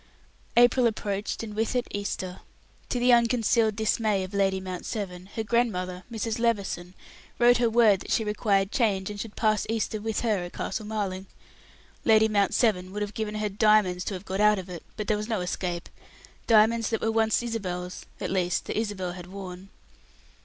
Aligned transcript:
April 0.57 0.87
approached 0.87 1.43
and 1.43 1.53
with 1.53 1.75
it 1.75 1.85
Easter. 1.91 2.39
To 2.89 2.97
the 2.97 3.13
unconcealed 3.13 3.75
dismay 3.75 4.23
of 4.23 4.33
Lady 4.33 4.59
Mount 4.59 4.83
Severn, 4.83 5.27
her 5.35 5.43
grandmother, 5.43 6.05
Mrs. 6.11 6.39
Levison, 6.39 6.95
wrote 7.37 7.57
her 7.57 7.69
word 7.69 7.99
that 7.99 8.09
she 8.11 8.23
required 8.23 8.71
change, 8.71 9.11
and 9.11 9.19
should 9.19 9.35
pass 9.35 9.67
Easter 9.69 10.01
with 10.01 10.21
her 10.21 10.39
at 10.39 10.53
Castle 10.53 10.87
Marling. 10.87 11.27
Lady 12.03 12.27
Mount 12.27 12.55
Severn 12.55 12.91
would 12.91 13.03
have 13.03 13.13
given 13.13 13.35
her 13.35 13.47
diamonds 13.47 14.03
to 14.05 14.15
have 14.15 14.25
got 14.25 14.41
out 14.41 14.57
of 14.57 14.69
it, 14.71 14.81
but 14.97 15.05
there 15.07 15.17
was 15.17 15.29
no 15.29 15.39
escape 15.39 15.87
diamonds 16.47 16.89
that 16.89 17.01
were 17.01 17.11
once 17.11 17.43
Isabel's 17.43 18.03
at 18.19 18.31
least, 18.31 18.65
that 18.65 18.79
Isabel 18.79 19.11
had 19.11 19.27
worn. 19.27 19.69